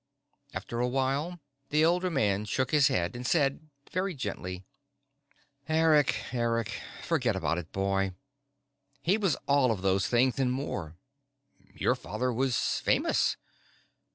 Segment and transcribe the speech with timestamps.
[0.55, 1.39] After a while,
[1.69, 4.65] the older man shook his head and said, very gently:
[5.69, 8.15] "Eric, Eric, forget about it, boy.
[9.03, 10.97] He was all of those things and more.
[11.75, 13.37] Your father was famous.